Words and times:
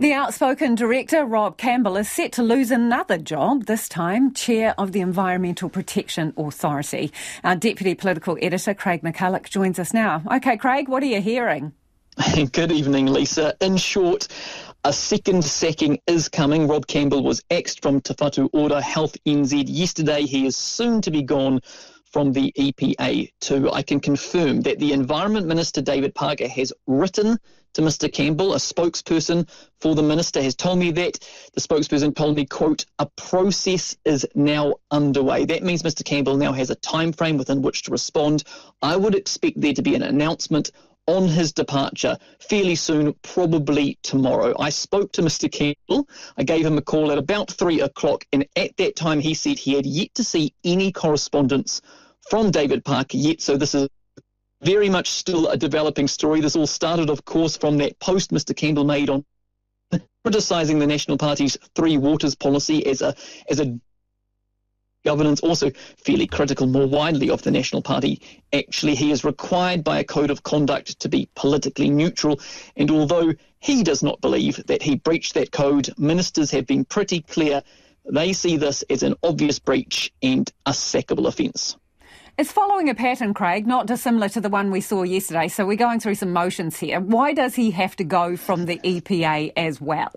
The 0.00 0.14
outspoken 0.14 0.76
director, 0.76 1.26
Rob 1.26 1.58
Campbell, 1.58 1.98
is 1.98 2.10
set 2.10 2.32
to 2.32 2.42
lose 2.42 2.70
another 2.70 3.18
job, 3.18 3.66
this 3.66 3.86
time 3.86 4.32
chair 4.32 4.74
of 4.78 4.92
the 4.92 5.02
Environmental 5.02 5.68
Protection 5.68 6.32
Authority. 6.38 7.12
Our 7.44 7.54
deputy 7.54 7.94
political 7.94 8.38
editor, 8.40 8.72
Craig 8.72 9.02
McCulloch, 9.02 9.50
joins 9.50 9.78
us 9.78 9.92
now. 9.92 10.22
OK, 10.30 10.56
Craig, 10.56 10.88
what 10.88 11.02
are 11.02 11.06
you 11.06 11.20
hearing? 11.20 11.74
Good 12.52 12.72
evening, 12.72 13.08
Lisa. 13.08 13.54
In 13.60 13.76
short, 13.76 14.26
a 14.84 14.92
second 14.94 15.44
sacking 15.44 16.00
is 16.06 16.30
coming. 16.30 16.66
Rob 16.66 16.86
Campbell 16.86 17.22
was 17.22 17.42
axed 17.50 17.82
from 17.82 18.00
Whatu 18.00 18.48
Ora 18.54 18.80
Health 18.80 19.18
NZ 19.26 19.64
yesterday. 19.66 20.22
He 20.22 20.46
is 20.46 20.56
soon 20.56 21.02
to 21.02 21.10
be 21.10 21.22
gone 21.22 21.60
from 22.10 22.32
the 22.32 22.52
EPA 22.58 23.32
too. 23.40 23.70
I 23.72 23.82
can 23.82 24.00
confirm 24.00 24.62
that 24.62 24.78
the 24.78 24.92
Environment 24.92 25.46
Minister 25.46 25.80
David 25.80 26.14
Parker 26.14 26.48
has 26.48 26.72
written 26.86 27.38
to 27.74 27.82
Mr. 27.82 28.12
Campbell. 28.12 28.54
A 28.54 28.56
spokesperson 28.56 29.48
for 29.80 29.94
the 29.94 30.02
minister 30.02 30.42
has 30.42 30.54
told 30.54 30.78
me 30.78 30.90
that. 30.92 31.18
The 31.54 31.60
spokesperson 31.60 32.14
told 32.14 32.36
me, 32.36 32.46
quote, 32.46 32.84
a 32.98 33.06
process 33.06 33.96
is 34.04 34.26
now 34.34 34.74
underway. 34.90 35.44
That 35.44 35.62
means 35.62 35.82
Mr. 35.82 36.04
Campbell 36.04 36.36
now 36.36 36.52
has 36.52 36.70
a 36.70 36.74
time 36.76 37.12
frame 37.12 37.38
within 37.38 37.62
which 37.62 37.82
to 37.82 37.92
respond. 37.92 38.42
I 38.82 38.96
would 38.96 39.14
expect 39.14 39.60
there 39.60 39.74
to 39.74 39.82
be 39.82 39.94
an 39.94 40.02
announcement 40.02 40.72
on 41.06 41.28
his 41.28 41.52
departure 41.52 42.16
fairly 42.38 42.74
soon, 42.74 43.14
probably 43.22 43.98
tomorrow. 44.02 44.54
I 44.58 44.70
spoke 44.70 45.12
to 45.12 45.22
Mr. 45.22 45.50
Campbell. 45.50 46.08
I 46.36 46.44
gave 46.44 46.64
him 46.64 46.78
a 46.78 46.82
call 46.82 47.10
at 47.10 47.18
about 47.18 47.50
three 47.50 47.80
o'clock, 47.80 48.24
and 48.32 48.46
at 48.56 48.76
that 48.76 48.96
time 48.96 49.20
he 49.20 49.34
said 49.34 49.58
he 49.58 49.74
had 49.74 49.86
yet 49.86 50.14
to 50.14 50.24
see 50.24 50.54
any 50.64 50.92
correspondence 50.92 51.80
from 52.28 52.50
David 52.50 52.84
Parker 52.84 53.16
yet. 53.16 53.40
So 53.40 53.56
this 53.56 53.74
is 53.74 53.88
very 54.62 54.88
much 54.88 55.10
still 55.10 55.48
a 55.48 55.56
developing 55.56 56.06
story. 56.06 56.40
This 56.40 56.56
all 56.56 56.66
started, 56.66 57.10
of 57.10 57.24
course, 57.24 57.56
from 57.56 57.78
that 57.78 57.98
post 57.98 58.30
Mr. 58.30 58.54
Campbell 58.54 58.84
made 58.84 59.10
on 59.10 59.24
criticising 60.24 60.78
the 60.78 60.86
National 60.86 61.16
Party's 61.16 61.56
three 61.74 61.96
waters 61.96 62.34
policy 62.34 62.86
as 62.86 63.02
a 63.02 63.14
as 63.48 63.60
a 63.60 63.78
governance, 65.04 65.40
also 65.40 65.70
fairly 66.04 66.26
critical 66.26 66.66
more 66.66 66.86
widely 66.86 67.30
of 67.30 67.42
the 67.42 67.50
National 67.50 67.82
Party. 67.82 68.20
Actually, 68.52 68.94
he 68.94 69.10
is 69.10 69.24
required 69.24 69.82
by 69.84 69.98
a 69.98 70.04
code 70.04 70.30
of 70.30 70.42
conduct 70.42 71.00
to 71.00 71.08
be 71.08 71.28
politically 71.34 71.90
neutral, 71.90 72.40
and 72.76 72.90
although 72.90 73.32
he 73.60 73.82
does 73.82 74.02
not 74.02 74.20
believe 74.20 74.64
that 74.66 74.82
he 74.82 74.96
breached 74.96 75.34
that 75.34 75.52
code, 75.52 75.90
ministers 75.98 76.50
have 76.50 76.66
been 76.66 76.84
pretty 76.84 77.20
clear 77.22 77.62
they 78.10 78.32
see 78.32 78.56
this 78.56 78.82
as 78.90 79.02
an 79.02 79.14
obvious 79.22 79.58
breach 79.58 80.12
and 80.22 80.50
a 80.66 80.70
sackable 80.70 81.26
offence. 81.26 81.76
It's 82.38 82.50
following 82.50 82.88
a 82.88 82.94
pattern, 82.94 83.34
Craig, 83.34 83.66
not 83.66 83.86
dissimilar 83.86 84.28
to 84.30 84.40
the 84.40 84.48
one 84.48 84.70
we 84.70 84.80
saw 84.80 85.02
yesterday. 85.02 85.48
So 85.48 85.66
we're 85.66 85.76
going 85.76 86.00
through 86.00 86.14
some 86.14 86.32
motions 86.32 86.78
here. 86.78 86.98
Why 86.98 87.34
does 87.34 87.54
he 87.54 87.70
have 87.72 87.96
to 87.96 88.04
go 88.04 88.36
from 88.36 88.64
the 88.64 88.78
EPA 88.78 89.52
as 89.56 89.80
well? 89.80 90.12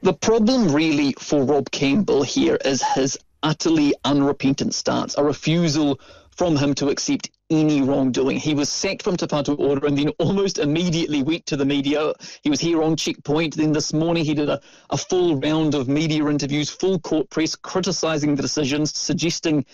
The 0.00 0.14
problem, 0.14 0.72
really, 0.74 1.12
for 1.18 1.44
Rob 1.44 1.70
Campbell 1.70 2.22
here 2.22 2.56
is 2.64 2.82
his 2.82 3.18
utterly 3.42 3.94
unrepentant 4.04 4.74
stance, 4.74 5.16
a 5.16 5.24
refusal 5.24 5.98
from 6.36 6.56
him 6.56 6.74
to 6.74 6.88
accept 6.88 7.30
any 7.50 7.82
wrongdoing. 7.82 8.38
He 8.38 8.54
was 8.54 8.70
sacked 8.70 9.02
from 9.02 9.16
Te 9.16 9.26
Ora 9.52 9.84
and 9.84 9.98
then 9.98 10.08
almost 10.18 10.58
immediately 10.58 11.22
went 11.22 11.44
to 11.46 11.56
the 11.56 11.66
media. 11.66 12.12
He 12.42 12.50
was 12.50 12.60
here 12.60 12.82
on 12.82 12.96
checkpoint. 12.96 13.56
Then 13.56 13.72
this 13.72 13.92
morning 13.92 14.24
he 14.24 14.34
did 14.34 14.48
a, 14.48 14.60
a 14.90 14.96
full 14.96 15.36
round 15.36 15.74
of 15.74 15.88
media 15.88 16.26
interviews, 16.26 16.70
full 16.70 16.98
court 16.98 17.28
press, 17.28 17.54
criticising 17.54 18.34
the 18.34 18.42
decisions, 18.42 18.96
suggesting 18.96 19.66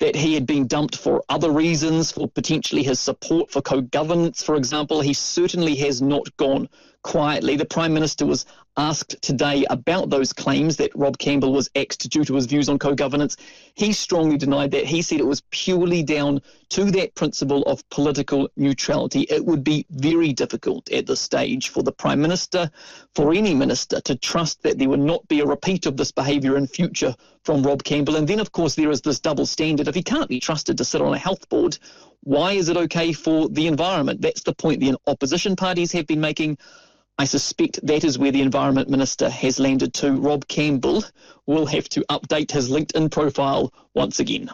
that 0.00 0.16
he 0.16 0.34
had 0.34 0.46
been 0.46 0.66
dumped 0.66 0.96
for 0.96 1.22
other 1.28 1.52
reasons, 1.52 2.10
for 2.10 2.26
potentially 2.26 2.82
his 2.82 2.98
support 2.98 3.50
for 3.50 3.62
co 3.62 3.82
governance, 3.82 4.42
for 4.42 4.56
example. 4.56 5.00
He 5.00 5.12
certainly 5.12 5.76
has 5.76 6.02
not 6.02 6.36
gone 6.36 6.68
quietly. 7.02 7.56
The 7.56 7.64
Prime 7.64 7.94
Minister 7.94 8.26
was 8.26 8.46
asked 8.76 9.20
today 9.20 9.66
about 9.68 10.10
those 10.10 10.32
claims 10.32 10.76
that 10.76 10.94
Rob 10.94 11.18
Campbell 11.18 11.52
was 11.52 11.68
axed 11.74 12.08
due 12.08 12.24
to 12.24 12.34
his 12.34 12.46
views 12.46 12.68
on 12.68 12.78
co 12.78 12.94
governance. 12.94 13.36
He 13.74 13.92
strongly 13.92 14.36
denied 14.36 14.70
that. 14.70 14.86
He 14.86 15.02
said 15.02 15.20
it 15.20 15.26
was 15.26 15.42
purely 15.50 16.02
down 16.02 16.40
to 16.70 16.90
that 16.92 17.14
principle 17.14 17.62
of 17.62 17.88
political 17.90 18.48
neutrality. 18.56 19.22
It 19.22 19.44
would 19.44 19.64
be 19.64 19.86
very 19.90 20.32
difficult 20.32 20.90
at 20.90 21.06
this 21.06 21.20
stage 21.20 21.68
for 21.68 21.82
the 21.82 21.92
Prime 21.92 22.20
Minister, 22.20 22.70
for 23.14 23.32
any 23.32 23.54
minister, 23.54 24.00
to 24.02 24.16
trust 24.16 24.62
that 24.62 24.78
there 24.78 24.88
would 24.88 25.00
not 25.00 25.26
be 25.28 25.40
a 25.40 25.46
repeat 25.46 25.86
of 25.86 25.96
this 25.96 26.12
behaviour 26.12 26.56
in 26.56 26.66
future 26.66 27.14
from 27.44 27.62
Rob 27.62 27.82
Campbell. 27.82 28.16
And 28.16 28.28
then, 28.28 28.40
of 28.40 28.52
course, 28.52 28.74
there 28.74 28.90
is 28.90 29.00
this 29.00 29.20
double 29.20 29.46
standard. 29.46 29.88
If 29.88 29.94
he 29.94 30.02
can't 30.02 30.28
be 30.28 30.40
trusted 30.40 30.78
to 30.78 30.84
sit 30.84 31.02
on 31.02 31.14
a 31.14 31.18
health 31.18 31.48
board, 31.48 31.78
why 32.22 32.52
is 32.52 32.68
it 32.68 32.76
okay 32.76 33.12
for 33.12 33.48
the 33.48 33.66
environment? 33.66 34.20
That's 34.20 34.42
the 34.42 34.54
point 34.54 34.80
the 34.80 34.96
opposition 35.06 35.56
parties 35.56 35.92
have 35.92 36.06
been 36.06 36.20
making. 36.20 36.58
I 37.20 37.24
suspect 37.24 37.86
that 37.86 38.02
is 38.02 38.18
where 38.18 38.32
the 38.32 38.40
Environment 38.40 38.88
Minister 38.88 39.28
has 39.28 39.60
landed 39.60 39.92
to. 40.00 40.12
Rob 40.12 40.48
Campbell 40.48 41.04
will 41.44 41.66
have 41.66 41.86
to 41.90 42.00
update 42.08 42.50
his 42.50 42.70
LinkedIn 42.70 43.10
profile 43.10 43.74
once 43.94 44.20
again. 44.20 44.50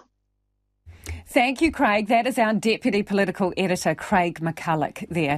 Thank 1.28 1.60
you, 1.60 1.71
Craig. 1.71 2.09
That 2.09 2.26
is 2.26 2.38
our 2.38 2.55
Deputy 2.55 3.03
Political 3.03 3.53
Editor, 3.56 3.94
Craig 3.94 4.41
McCulloch, 4.41 5.06
there. 5.09 5.34